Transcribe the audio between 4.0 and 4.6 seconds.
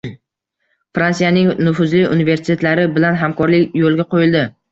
qo‘yildi